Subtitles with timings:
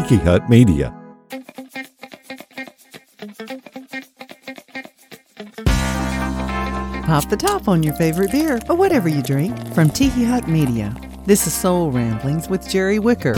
[0.00, 0.94] Tiki Hut Media.
[7.04, 10.96] Pop the top on your favorite beer or whatever you drink from Tiki Hut Media.
[11.26, 13.36] This is Soul Ramblings with Jerry Wicker.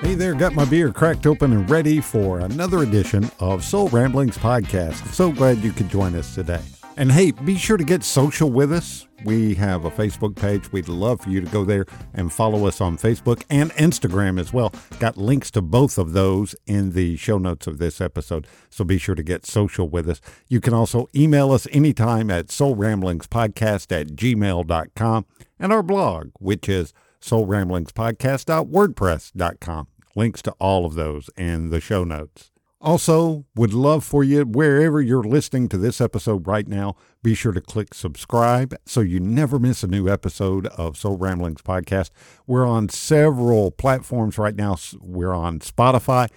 [0.00, 4.38] Hey there, got my beer cracked open and ready for another edition of Soul Ramblings
[4.38, 5.04] Podcast.
[5.12, 6.62] So glad you could join us today.
[6.96, 9.08] And hey, be sure to get social with us.
[9.26, 10.70] We have a Facebook page.
[10.70, 14.52] We'd love for you to go there and follow us on Facebook and Instagram as
[14.52, 14.72] well.
[15.00, 18.46] Got links to both of those in the show notes of this episode.
[18.70, 20.20] So be sure to get social with us.
[20.46, 25.26] You can also email us anytime at soulramblingspodcast at gmail.com
[25.58, 29.88] and our blog, which is soulramblingspodcast.wordpress.com.
[30.14, 32.52] Links to all of those in the show notes.
[32.80, 37.52] Also, would love for you, wherever you're listening to this episode right now, be sure
[37.52, 42.10] to click subscribe so you never miss a new episode of Soul Ramblings Podcast.
[42.46, 44.76] We're on several platforms right now.
[45.00, 46.28] We're on Spotify,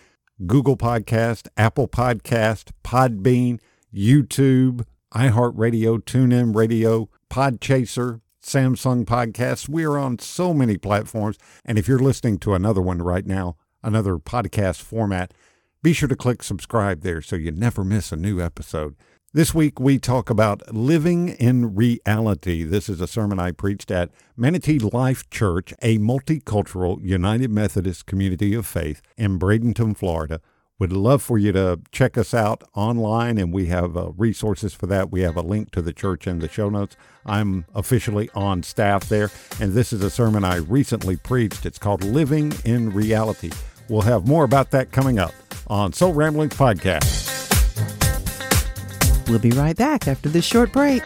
[0.48, 3.60] Google Podcast, Apple Podcast, Podbean,
[3.94, 9.68] YouTube, iHeartRadio, TuneIn Radio, Podchaser, Samsung Podcasts.
[9.68, 11.38] We're on so many platforms.
[11.66, 15.34] And if you're listening to another one right now, another podcast format,
[15.82, 18.96] be sure to click subscribe there so you never miss a new episode.
[19.32, 22.64] This week we talk about living in reality.
[22.64, 28.54] This is a sermon I preached at Manatee Life Church, a multicultural United Methodist community
[28.54, 30.42] of faith in Bradenton, Florida.
[30.80, 34.88] Would love for you to check us out online, and we have uh, resources for
[34.88, 35.12] that.
[35.12, 36.98] We have a link to the church in the show notes.
[37.26, 39.30] I'm officially on staff there,
[39.62, 41.66] and this is a sermon I recently preached.
[41.66, 43.52] It's called Living in Reality.
[43.90, 45.34] We'll have more about that coming up
[45.70, 47.28] on Soul Ramblings Podcast.
[49.30, 51.04] We'll be right back after this short break.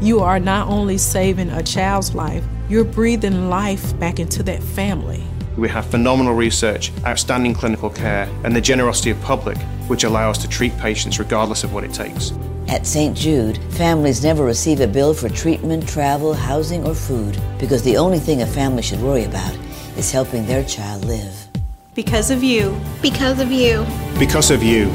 [0.00, 5.24] You are not only saving a child's life, you're breathing life back into that family.
[5.56, 9.56] We have phenomenal research, outstanding clinical care, and the generosity of public,
[9.88, 12.32] which allow us to treat patients regardless of what it takes.
[12.68, 13.16] At St.
[13.16, 18.18] Jude, families never receive a bill for treatment, travel, housing, or food because the only
[18.18, 19.54] thing a family should worry about
[19.96, 21.53] is helping their child live.
[21.94, 22.76] Because of you.
[23.00, 23.86] Because of you.
[24.18, 24.90] Because of you.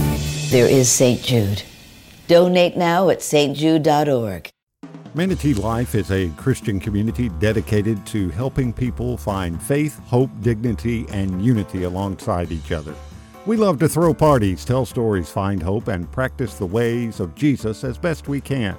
[0.49, 1.21] There is St.
[1.21, 1.63] Jude.
[2.27, 4.49] Donate now at stjude.org.
[5.15, 11.43] Manatee Life is a Christian community dedicated to helping people find faith, hope, dignity, and
[11.43, 12.93] unity alongside each other.
[13.45, 17.85] We love to throw parties, tell stories, find hope, and practice the ways of Jesus
[17.85, 18.77] as best we can.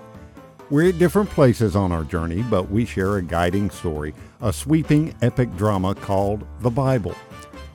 [0.68, 5.14] We're at different places on our journey, but we share a guiding story, a sweeping
[5.22, 7.16] epic drama called the Bible.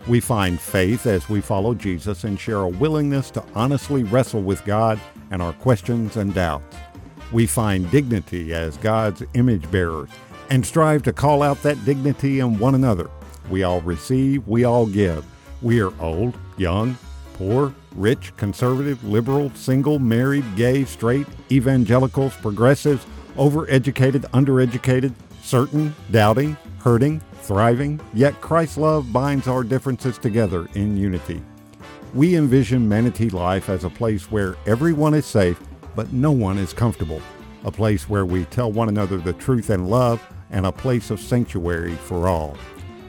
[0.07, 4.63] We find faith as we follow Jesus and share a willingness to honestly wrestle with
[4.63, 4.99] God
[5.31, 6.77] and our questions and doubts.
[7.31, 10.09] We find dignity as God's image bearers
[10.51, 13.09] and strive to call out that dignity in one another.
[13.49, 15.25] We all receive, we all give.
[15.63, 16.97] We are old, young,
[17.33, 23.05] poor, rich, conservative, liberal, single, married, gay, straight, evangelicals, progressives,
[23.37, 31.41] overeducated, undereducated, certain, doubting, hurting, thriving, yet Christ's love binds our differences together in unity.
[32.13, 35.59] We envision Manatee Life as a place where everyone is safe
[35.95, 37.21] but no one is comfortable.
[37.63, 41.19] A place where we tell one another the truth and love, and a place of
[41.19, 42.55] sanctuary for all.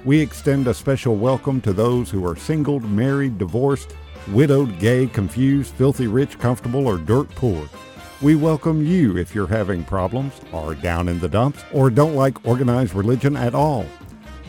[0.04, 3.94] We extend a special welcome to those who are single, married, divorced,
[4.32, 7.68] widowed, gay, confused, filthy rich, comfortable, or dirt poor.
[8.22, 12.46] We welcome you if you're having problems, are down in the dumps, or don't like
[12.46, 13.84] organized religion at all.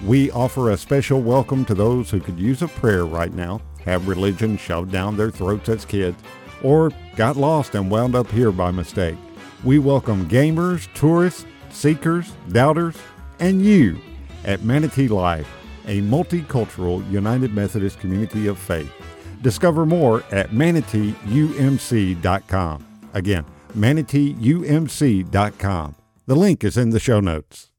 [0.05, 4.07] We offer a special welcome to those who could use a prayer right now, have
[4.07, 6.17] religion shoved down their throats as kids,
[6.63, 9.17] or got lost and wound up here by mistake.
[9.65, 12.95] We welcome gamers, tourists, seekers, doubters,
[13.39, 13.99] and you
[14.45, 15.49] at Manatee Life,
[15.87, 18.93] a multicultural United Methodist community of faith.
[19.41, 22.85] Discover more at manateeumc.com.
[23.13, 25.95] Again, manateeumc.com.
[26.25, 27.69] The link is in the show notes.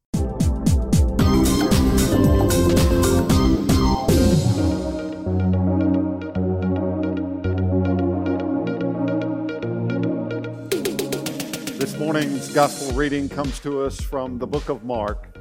[11.78, 15.36] This morning's gospel reading comes to us from the book of Mark,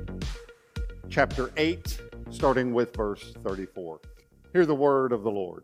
[1.09, 3.99] chapter 8, starting with verse 34.
[4.53, 5.63] Hear the word of the Lord.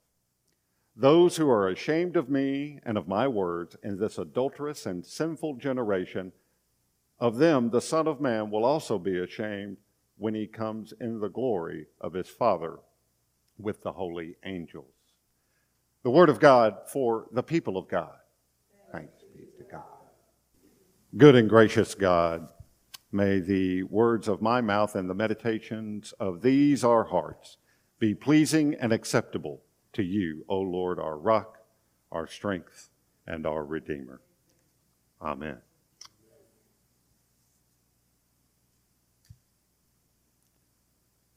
[0.95, 5.55] Those who are ashamed of me and of my words in this adulterous and sinful
[5.55, 6.33] generation,
[7.19, 9.77] of them the Son of Man will also be ashamed
[10.17, 12.79] when he comes in the glory of his Father
[13.57, 14.93] with the holy angels.
[16.03, 18.17] The Word of God for the people of God.
[18.91, 19.83] Thanks be to God.
[21.15, 22.49] Good and gracious God,
[23.11, 27.57] may the words of my mouth and the meditations of these our hearts
[27.99, 29.61] be pleasing and acceptable
[29.93, 31.57] to you, O Lord, our rock,
[32.11, 32.89] our strength,
[33.27, 34.21] and our Redeemer.
[35.21, 35.57] Amen.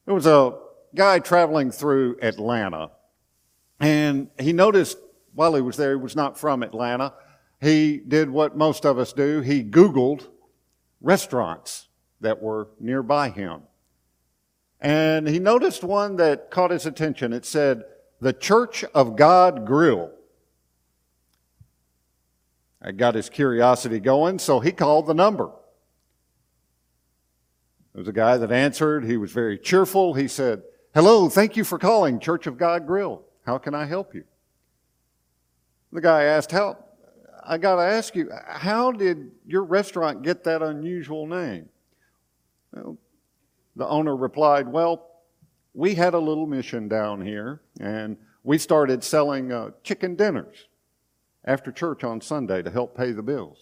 [0.07, 0.59] There was a
[0.95, 2.91] guy traveling through Atlanta,
[3.81, 4.99] and he noticed
[5.35, 7.13] while he was there, he was not from Atlanta.
[7.61, 9.41] He did what most of us do.
[9.41, 10.29] He Googled
[11.01, 11.89] restaurants
[12.21, 13.63] that were nearby him.
[14.81, 17.33] And he noticed one that caught his attention.
[17.33, 17.85] It said,
[18.25, 20.11] The Church of God Grill.
[22.81, 25.51] I got his curiosity going, so he called the number.
[27.93, 29.05] There was a guy that answered.
[29.05, 30.15] He was very cheerful.
[30.15, 30.63] He said,
[30.95, 33.21] Hello, thank you for calling Church of God Grill.
[33.45, 34.25] How can I help you?
[35.93, 36.79] The guy asked, How,
[37.47, 41.69] I got to ask you, how did your restaurant get that unusual name?
[42.73, 42.97] Well,
[43.77, 45.11] the owner replied, Well,
[45.75, 50.69] we had a little mission down here, and we started selling uh, chicken dinners
[51.45, 53.59] after church on Sunday to help pay the bills.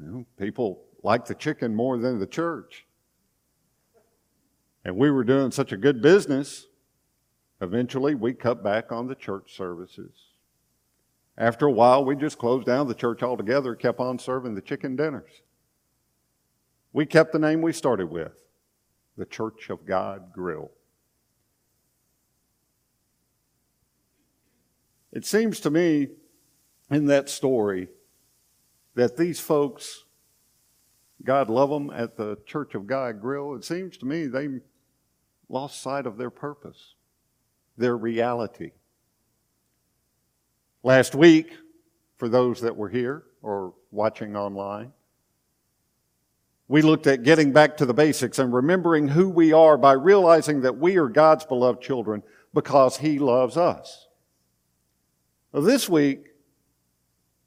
[0.00, 2.86] You know, people like the chicken more than the church.
[4.84, 6.66] And we were doing such a good business,
[7.60, 10.12] eventually we cut back on the church services.
[11.38, 14.96] After a while, we just closed down the church altogether, kept on serving the chicken
[14.96, 15.42] dinners.
[16.92, 18.43] We kept the name we started with,
[19.16, 20.70] the Church of God Grill.
[25.12, 26.08] It seems to me
[26.90, 27.88] in that story
[28.94, 30.04] that these folks
[31.24, 34.48] God love them at the Church of God Grill, it seems to me they
[35.48, 36.94] lost sight of their purpose,
[37.76, 38.72] their reality.
[40.82, 41.52] Last week,
[42.16, 44.92] for those that were here or watching online,
[46.68, 50.62] we looked at getting back to the basics and remembering who we are by realizing
[50.62, 52.22] that we are God's beloved children
[52.54, 54.06] because He loves us.
[55.52, 56.26] This week,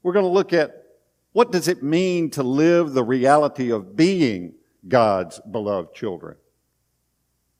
[0.02, 0.84] we're going to look at
[1.32, 4.54] what does it mean to live the reality of being
[4.86, 6.36] God's beloved children?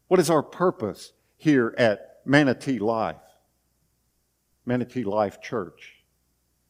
[0.07, 3.17] What is our purpose here at Manatee Life?
[4.65, 5.97] Manatee Life Church,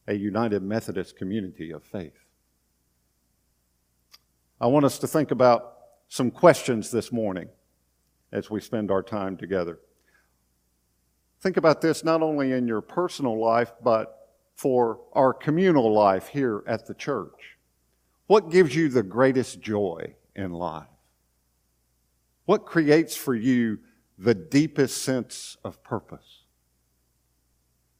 [0.07, 2.13] a United Methodist community of faith.
[4.61, 5.77] I want us to think about
[6.09, 7.47] some questions this morning
[8.31, 9.79] as we spend our time together.
[11.39, 16.63] Think about this not only in your personal life, but for our communal life here
[16.67, 17.57] at the church.
[18.27, 20.87] What gives you the greatest joy in life?
[22.45, 23.79] What creates for you
[24.17, 26.43] the deepest sense of purpose?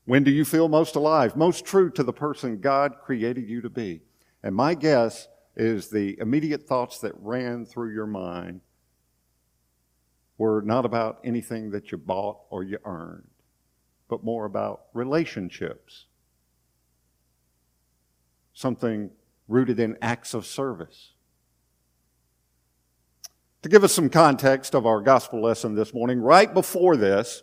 [0.04, 3.70] When do you feel most alive, most true to the person God created you to
[3.70, 4.02] be?
[4.44, 5.30] And my guess
[5.60, 8.62] is the immediate thoughts that ran through your mind
[10.38, 13.28] were not about anything that you bought or you earned,
[14.08, 16.06] but more about relationships
[18.60, 19.10] something
[19.48, 21.14] rooted in acts of service.
[23.62, 27.42] To give us some context of our gospel lesson this morning, right before this,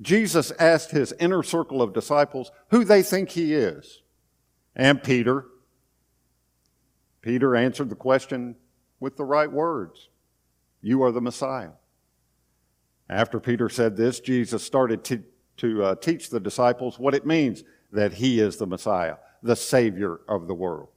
[0.00, 4.02] Jesus asked his inner circle of disciples who they think he is.
[4.74, 5.44] And Peter.
[7.22, 8.56] Peter answered the question
[9.00, 10.08] with the right words
[10.82, 11.70] You are the Messiah.
[13.08, 15.22] After Peter said this, Jesus started to,
[15.58, 20.20] to uh, teach the disciples what it means that he is the Messiah, the Savior
[20.28, 20.88] of the world.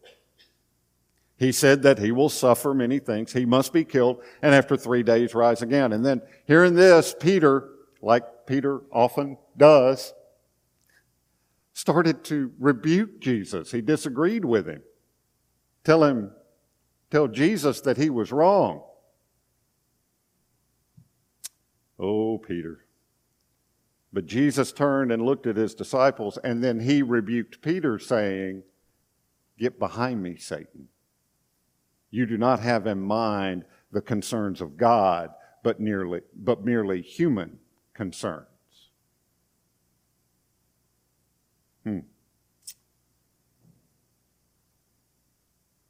[1.37, 3.33] He said that he will suffer many things.
[3.33, 5.91] He must be killed and after three days rise again.
[5.91, 7.69] And then hearing this, Peter,
[8.01, 10.13] like Peter often does,
[11.73, 13.71] started to rebuke Jesus.
[13.71, 14.81] He disagreed with him.
[15.85, 16.31] Tell him,
[17.11, 18.83] tell Jesus that he was wrong.
[21.99, 22.79] Oh, Peter.
[24.11, 28.63] But Jesus turned and looked at his disciples, and then he rebuked Peter, saying,
[29.57, 30.89] Get behind me, Satan.
[32.09, 35.29] You do not have in mind the concerns of God,
[35.63, 37.59] but, nearly, but merely human
[37.93, 38.47] concerns.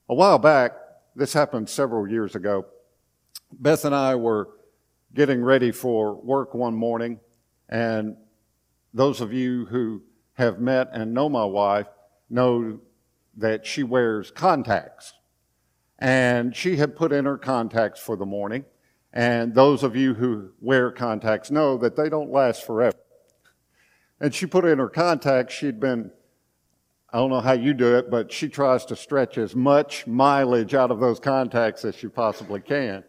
[0.08, 0.74] A while back,
[1.16, 2.68] this happened several years ago.
[3.52, 4.50] Beth and I were
[5.14, 7.20] getting ready for work one morning,
[7.70, 8.16] and
[8.94, 11.88] those of you who have met and know my wife
[12.30, 12.80] know
[13.38, 15.14] that she wears contacts.
[15.98, 18.66] And she had put in her contacts for the morning.
[19.12, 22.98] And those of you who wear contacts know that they don't last forever.
[24.20, 25.54] And she put in her contacts.
[25.54, 26.12] She'd been,
[27.16, 30.74] I don't know how you do it, but she tries to stretch as much mileage
[30.74, 33.06] out of those contacts as she possibly can.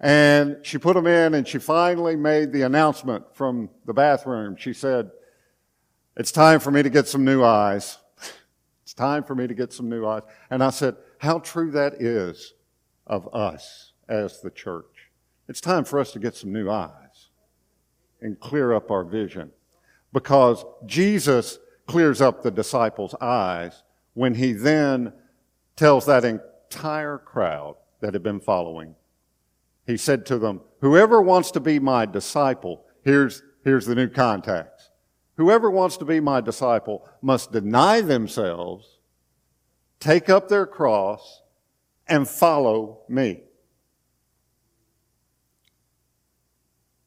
[0.00, 4.56] And she put them in and she finally made the announcement from the bathroom.
[4.56, 5.10] She said,
[6.16, 7.98] It's time for me to get some new eyes.
[8.84, 10.22] It's time for me to get some new eyes.
[10.48, 12.54] And I said, How true that is
[13.06, 15.10] of us as the church.
[15.46, 17.28] It's time for us to get some new eyes
[18.22, 19.50] and clear up our vision.
[20.10, 21.58] Because Jesus
[21.90, 23.82] clears up the disciples' eyes
[24.14, 25.12] when he then
[25.74, 28.94] tells that entire crowd that had been following.
[29.88, 34.90] He said to them, Whoever wants to be my disciple, here's, here's the new context.
[35.36, 39.00] Whoever wants to be my disciple must deny themselves,
[39.98, 41.42] take up their cross,
[42.06, 43.42] and follow me.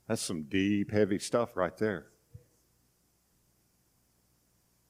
[0.10, 2.08] That's some deep, heavy stuff right there.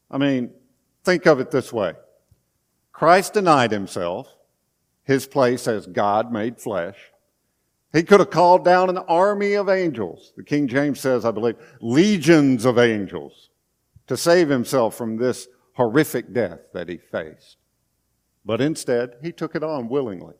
[0.09, 0.51] I mean,
[1.03, 1.93] think of it this way
[2.91, 4.27] Christ denied himself,
[5.03, 6.97] his place as God made flesh.
[7.91, 10.33] He could have called down an army of angels.
[10.35, 13.49] The King James says, I believe, legions of angels
[14.07, 17.57] to save himself from this horrific death that he faced.
[18.45, 20.35] But instead, he took it on willingly.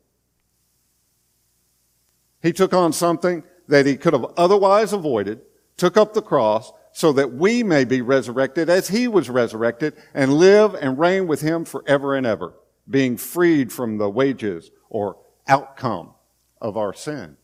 [2.42, 5.40] He took on something that he could have otherwise avoided,
[5.76, 10.32] took up the cross, so that we may be resurrected as he was resurrected and
[10.32, 12.54] live and reign with him forever and ever,
[12.88, 16.14] being freed from the wages or outcome
[16.62, 17.36] of our sin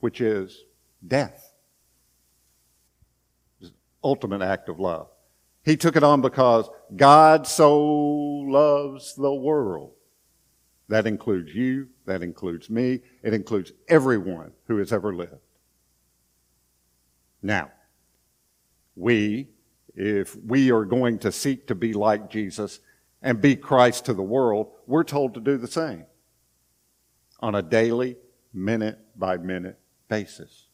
[0.00, 0.64] which is
[1.06, 1.54] death.
[4.02, 5.08] Ultimate act of love.
[5.62, 9.92] He took it on because God so loves the world.
[10.88, 15.34] That includes you, that includes me, it includes everyone who has ever lived.
[17.42, 17.70] Now,
[18.96, 19.48] we,
[19.94, 22.80] if we are going to seek to be like Jesus
[23.22, 26.04] and be Christ to the world, we're told to do the same
[27.40, 28.16] on a daily,
[28.52, 29.78] minute by minute
[30.08, 30.66] basis.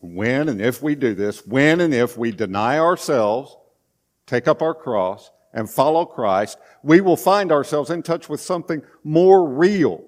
[0.00, 3.56] When and if we do this, when and if we deny ourselves,
[4.26, 8.82] take up our cross, and follow Christ, we will find ourselves in touch with something
[9.04, 10.04] more real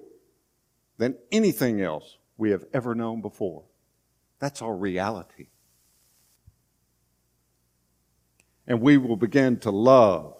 [0.97, 3.63] than anything else we have ever known before.
[4.39, 5.47] That's our reality.
[8.67, 10.35] And we will begin to love,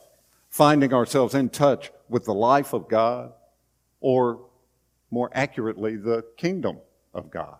[0.49, 3.33] finding ourselves in touch with the life of God,
[4.01, 4.45] or
[5.09, 6.77] more accurately, the kingdom
[7.13, 7.57] of God.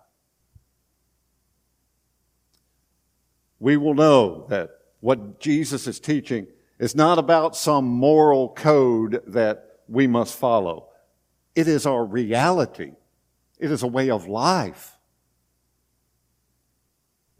[3.60, 6.48] We will know that what Jesus is teaching
[6.80, 10.90] is not about some moral code that we must follow.
[11.56, 12.92] It is our reality.
[13.58, 14.97] It is a way of life.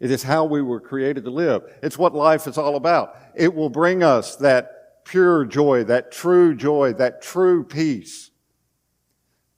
[0.00, 1.62] It is how we were created to live.
[1.82, 3.16] It's what life is all about.
[3.34, 8.30] It will bring us that pure joy, that true joy, that true peace.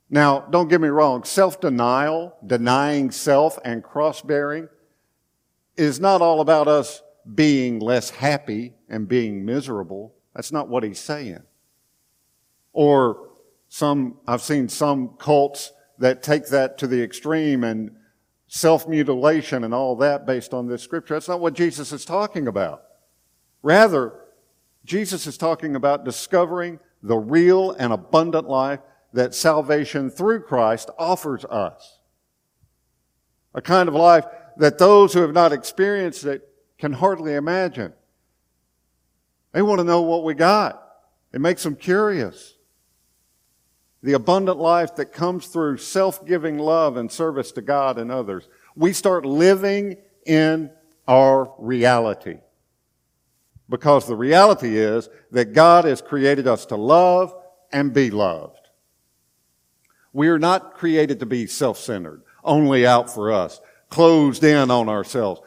[0.09, 4.69] Now, don't get me wrong, self denial, denying self, and cross bearing
[5.77, 7.03] is not all about us
[7.35, 10.15] being less happy and being miserable.
[10.35, 11.43] That's not what he's saying.
[12.73, 13.29] Or
[13.69, 17.97] some, I've seen some cults that take that to the extreme and
[18.53, 21.15] self mutilation and all that based on this scripture.
[21.15, 22.83] That's not what Jesus is talking about.
[23.63, 24.13] Rather,
[24.85, 28.81] Jesus is talking about discovering the real and abundant life
[29.13, 32.01] that salvation through Christ offers us.
[33.55, 34.25] A kind of life
[34.57, 36.43] that those who have not experienced it
[36.77, 37.93] can hardly imagine.
[39.53, 40.83] They want to know what we got.
[41.33, 42.57] It makes them curious.
[44.03, 48.49] The abundant life that comes through self-giving love and service to God and others.
[48.75, 50.71] We start living in
[51.07, 52.39] our reality.
[53.69, 57.35] Because the reality is that God has created us to love
[57.73, 58.69] and be loved.
[60.13, 65.41] We are not created to be self-centered, only out for us, closed in on ourselves,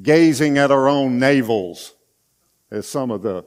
[0.00, 1.92] gazing at our own navels,
[2.70, 3.44] as some of the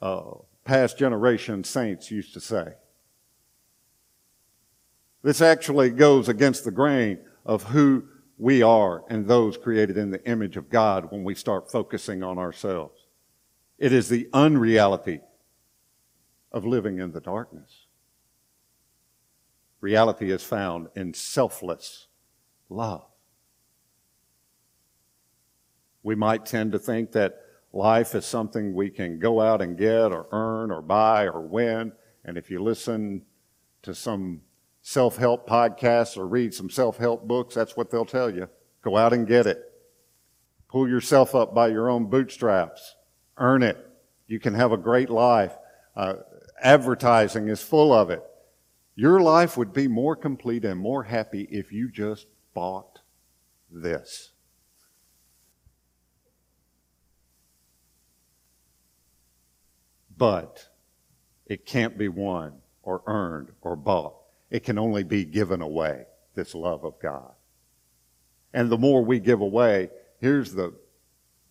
[0.00, 0.32] uh,
[0.64, 2.74] past generation saints used to say.
[5.22, 8.04] This actually goes against the grain of who
[8.38, 12.38] we are and those created in the image of God when we start focusing on
[12.38, 13.06] ourselves.
[13.78, 15.20] It is the unreality
[16.50, 17.86] of living in the darkness.
[19.80, 22.06] Reality is found in selfless
[22.68, 23.06] love.
[26.02, 27.40] We might tend to think that
[27.72, 31.92] life is something we can go out and get or earn or buy or win.
[32.24, 33.22] And if you listen
[33.82, 34.42] to some
[34.82, 38.48] self help podcasts or read some self help books, that's what they'll tell you.
[38.82, 39.62] Go out and get it.
[40.68, 42.96] Pull yourself up by your own bootstraps.
[43.38, 43.78] Earn it.
[44.26, 45.56] You can have a great life.
[45.94, 46.14] Uh,
[46.62, 48.22] advertising is full of it.
[48.94, 53.00] Your life would be more complete and more happy if you just bought
[53.70, 54.32] this.
[60.16, 60.68] But
[61.46, 64.21] it can't be won or earned or bought.
[64.52, 66.04] It can only be given away,
[66.34, 67.32] this love of God.
[68.52, 69.88] And the more we give away,
[70.20, 70.74] here's the,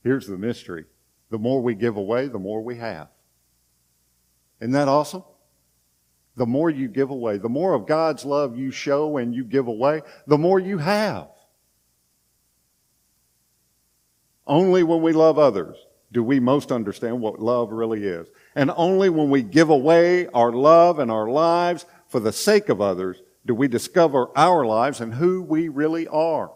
[0.04, 0.86] here's the mystery.
[1.32, 3.08] The more we give away, the more we have.
[4.60, 5.24] Isn't that awesome?
[6.36, 9.66] The more you give away, the more of God's love you show and you give
[9.66, 11.28] away, the more you have.
[14.46, 15.76] Only when we love others
[16.12, 18.28] do we most understand what love really is.
[18.54, 22.82] And only when we give away our love and our lives for the sake of
[22.82, 26.52] others do we discover our lives and who we really are.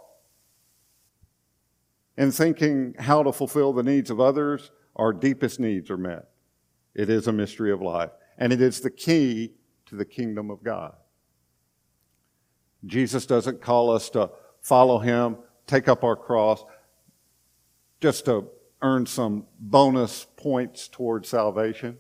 [2.17, 6.25] In thinking how to fulfill the needs of others, our deepest needs are met.
[6.93, 9.53] It is a mystery of life, and it is the key
[9.85, 10.93] to the kingdom of God.
[12.85, 14.29] Jesus doesn't call us to
[14.61, 16.65] follow him, take up our cross,
[18.01, 18.49] just to
[18.81, 21.97] earn some bonus points toward salvation.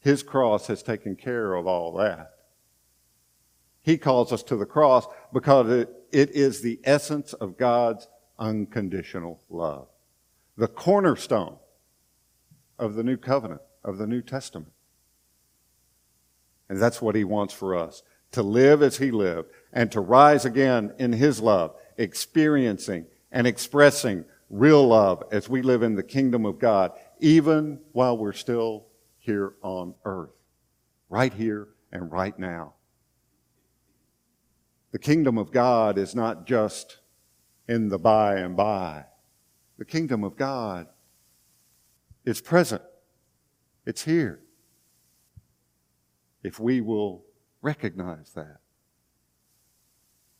[0.00, 2.32] His cross has taken care of all that.
[3.82, 9.88] He calls us to the cross because it, is the essence of God's unconditional love.
[10.56, 11.56] The cornerstone
[12.78, 14.72] of the new covenant, of the New Testament.
[16.68, 20.44] And that's what he wants for us to live as he lived and to rise
[20.44, 26.44] again in his love, experiencing and expressing real love as we live in the kingdom
[26.44, 28.86] of God, even while we're still
[29.20, 30.34] here on earth,
[31.08, 32.74] right here and right now.
[34.92, 36.98] The kingdom of God is not just
[37.68, 39.04] in the by and by.
[39.78, 40.88] The kingdom of God
[42.24, 42.82] is present.
[43.86, 44.40] It's here.
[46.42, 47.24] If we will
[47.62, 48.58] recognize that.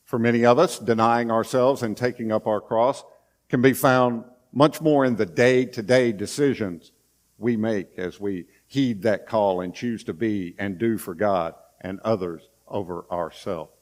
[0.05, 3.05] For many of us, denying ourselves and taking up our cross
[3.49, 6.93] can be found much more in the day to day decisions
[7.39, 11.55] we make as we heed that call and choose to be and do for God
[11.81, 13.73] and others over ourselves.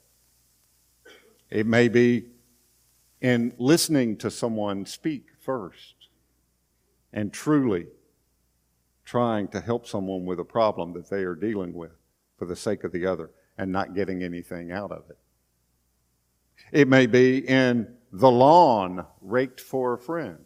[1.51, 2.25] It may be
[3.21, 5.93] in listening to someone speak first
[7.13, 7.85] and truly
[9.05, 11.91] trying to help someone with a problem that they are dealing with
[12.39, 15.19] for the sake of the other and not getting anything out of it.
[16.71, 20.39] It may be in the lawn raked for a friend,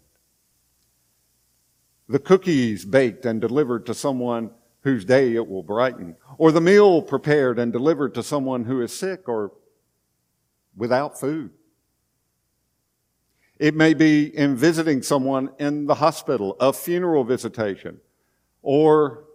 [2.08, 7.02] the cookies baked and delivered to someone whose day it will brighten, or the meal
[7.02, 9.54] prepared and delivered to someone who is sick or
[10.76, 11.52] without food.
[13.60, 18.00] It may be in visiting someone in the hospital, a funeral visitation,
[18.62, 19.26] or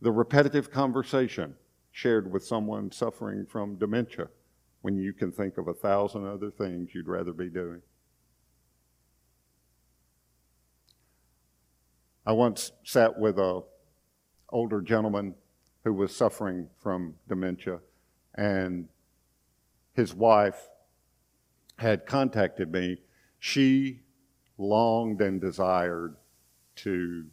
[0.00, 1.54] the repetitive conversation
[1.92, 4.28] shared with someone suffering from dementia
[4.80, 7.82] when you can think of a thousand other things you'd rather be doing.
[12.26, 13.62] I once sat with a
[14.50, 15.34] older gentleman
[15.84, 17.80] who was suffering from dementia
[18.34, 18.88] and
[19.94, 20.68] his wife
[21.76, 22.98] had contacted me.
[23.38, 24.02] She
[24.58, 26.16] longed and desired
[26.76, 27.26] to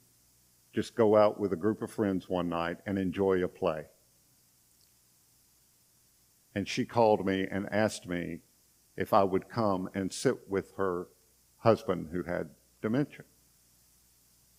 [0.74, 3.86] just go out with a group of friends one night and enjoy a play.
[6.56, 8.40] And she called me and asked me
[8.96, 11.08] if I would come and sit with her
[11.58, 12.50] husband who had
[12.82, 13.26] dementia.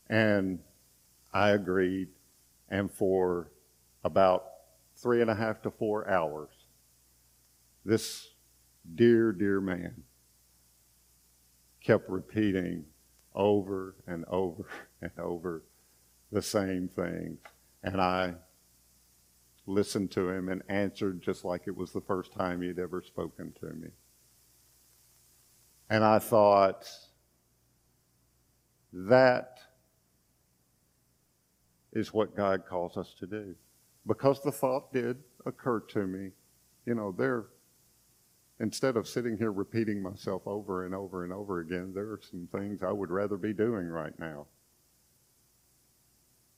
[0.08, 0.60] And
[1.32, 2.08] I agreed.
[2.68, 3.50] And for
[4.04, 4.44] about
[4.96, 6.50] three and a half to four hours,
[7.84, 8.28] this
[8.94, 10.02] dear, dear man
[11.82, 12.84] kept repeating
[13.34, 14.64] over and over
[15.02, 15.62] and over
[16.32, 17.38] the same thing.
[17.82, 18.34] And I
[19.66, 23.52] listened to him and answered just like it was the first time he'd ever spoken
[23.60, 23.88] to me.
[25.90, 26.86] And I thought,
[28.92, 29.60] that
[31.92, 33.55] is what God calls us to do.
[34.07, 36.31] Because the thought did occur to me,
[36.87, 37.46] you know, there,
[38.61, 42.48] instead of sitting here repeating myself over and over and over again, there are some
[42.53, 44.46] things I would rather be doing right now.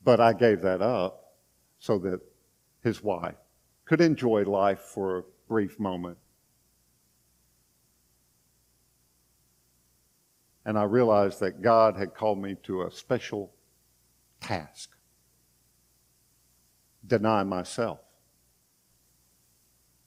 [0.02, 1.34] But I gave that up
[1.78, 2.20] so that
[2.82, 3.34] his wife
[3.84, 6.16] could enjoy life for a brief moment.
[10.64, 13.52] And I realized that God had called me to a special
[14.40, 14.90] task
[17.10, 18.00] deny myself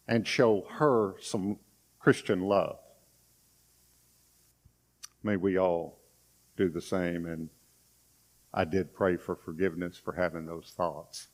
[0.08, 1.60] and show her some
[2.00, 2.78] Christian love.
[5.22, 6.00] May we all
[6.58, 7.26] do the same.
[7.26, 7.50] And
[8.54, 11.28] I did pray for forgiveness for having those thoughts.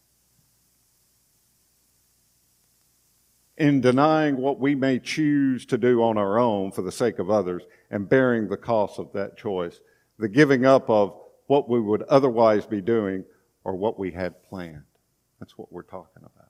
[3.58, 7.30] In denying what we may choose to do on our own for the sake of
[7.30, 9.82] others and bearing the cost of that choice,
[10.18, 11.14] the giving up of
[11.48, 13.26] what we would otherwise be doing
[13.66, 14.84] or what we had planned.
[15.40, 16.50] That's what we're talking about.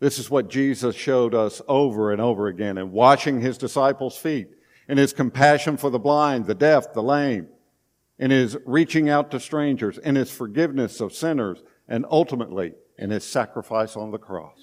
[0.00, 4.48] This is what Jesus showed us over and over again in washing his disciples' feet,
[4.88, 7.48] in his compassion for the blind, the deaf, the lame,
[8.18, 13.24] in his reaching out to strangers, in his forgiveness of sinners, and ultimately in his
[13.24, 14.60] sacrifice on the cross.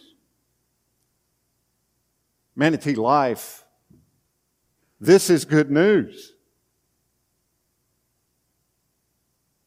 [2.56, 3.66] Manatee Life,
[5.00, 6.34] this is good news.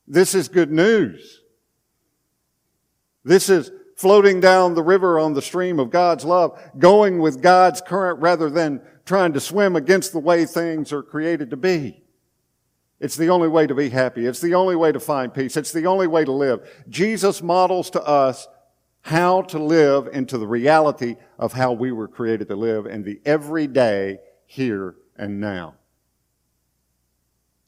[0.07, 1.41] This is good news.
[3.25, 7.81] This is floating down the river on the stream of God's love, going with God's
[7.81, 12.03] current rather than trying to swim against the way things are created to be.
[13.01, 14.27] It's the only way to be happy.
[14.27, 15.57] It's the only way to find peace.
[15.57, 16.69] It's the only way to live.
[16.89, 18.49] Jesus models to us
[19.03, 23.21] how to live into the reality of how we were created to live in the
[23.27, 25.75] everyday here and now.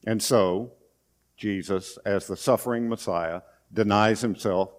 [0.07, 0.73] And so,
[1.37, 3.42] Jesus, as the suffering Messiah,
[3.73, 4.71] denies himself,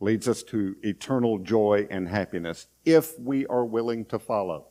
[0.00, 4.66] leads us to eternal joy and happiness if we are willing to follow.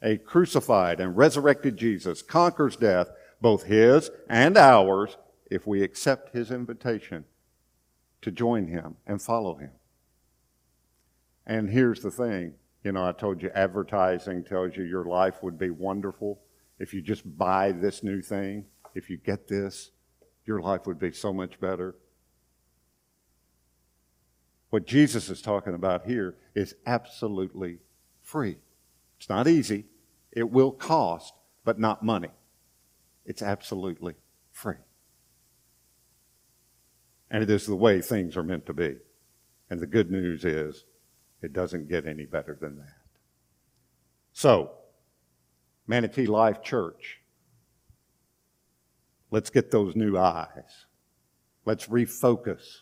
[0.00, 5.16] A crucified and resurrected Jesus conquers death, both his and ours,
[5.50, 7.24] if we accept his invitation
[8.22, 9.70] to join him and follow him.
[11.46, 15.58] And here's the thing you know, I told you advertising tells you your life would
[15.58, 16.40] be wonderful
[16.78, 18.66] if you just buy this new thing.
[18.94, 19.90] If you get this,
[20.46, 21.96] your life would be so much better.
[24.70, 27.78] What Jesus is talking about here is absolutely
[28.22, 28.56] free.
[29.18, 29.86] It's not easy.
[30.32, 32.30] It will cost, but not money.
[33.24, 34.14] It's absolutely
[34.52, 34.76] free.
[37.30, 38.96] And it is the way things are meant to be.
[39.70, 40.84] And the good news is,
[41.42, 42.94] it doesn't get any better than that.
[44.32, 44.72] So,
[45.86, 47.20] Manatee Life Church,
[49.30, 50.86] let's get those new eyes.
[51.64, 52.80] Let's refocus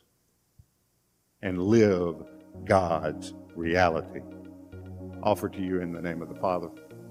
[1.42, 2.16] and live
[2.64, 4.20] God's reality.
[5.22, 6.68] Offered to you in the name of the Father,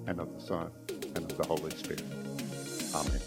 [0.08, 2.04] and of the Son, and of the Holy Spirit.
[2.94, 3.22] Amen.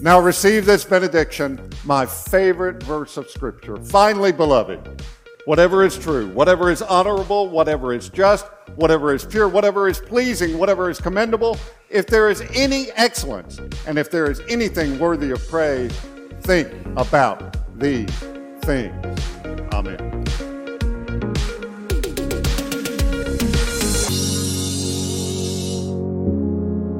[0.00, 3.76] Now receive this benediction, my favorite verse of Scripture.
[3.76, 5.02] Finally, beloved,
[5.44, 10.56] whatever is true, whatever is honorable, whatever is just, whatever is pure, whatever is pleasing,
[10.56, 11.56] whatever is commendable,
[11.90, 15.92] if there is any excellence, and if there is anything worthy of praise,
[16.42, 18.10] think about these
[18.68, 18.94] things.
[19.72, 19.96] Amen.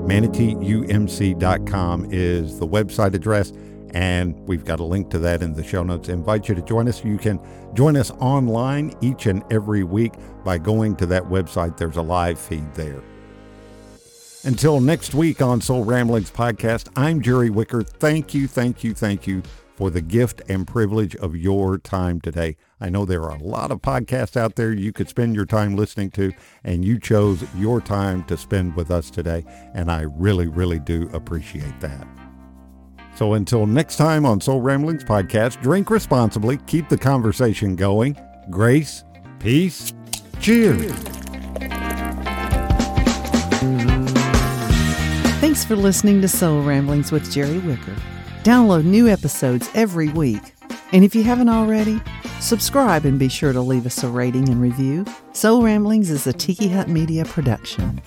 [0.09, 3.53] ManateeUMC.com is the website address,
[3.91, 6.09] and we've got a link to that in the show notes.
[6.09, 7.05] I invite you to join us.
[7.05, 7.39] You can
[7.75, 11.77] join us online each and every week by going to that website.
[11.77, 13.03] There's a live feed there.
[14.45, 17.83] Until next week on Soul Ramblings Podcast, I'm Jerry Wicker.
[17.83, 19.43] Thank you, thank you, thank you
[19.79, 22.57] for the gift and privilege of your time today.
[22.81, 25.77] I know there are a lot of podcasts out there you could spend your time
[25.77, 26.33] listening to,
[26.65, 31.09] and you chose your time to spend with us today, and I really, really do
[31.13, 32.09] appreciate that.
[33.15, 38.17] So until next time on Soul Ramblings Podcast, drink responsibly, keep the conversation going.
[38.51, 39.05] Grace,
[39.39, 39.93] peace,
[40.41, 40.93] cheers.
[45.39, 47.95] Thanks for listening to Soul Ramblings with Jerry Wicker.
[48.45, 50.55] Download new episodes every week.
[50.93, 52.01] And if you haven't already,
[52.41, 55.05] subscribe and be sure to leave us a rating and review.
[55.33, 58.01] Soul Ramblings is a Tiki Hut Media production.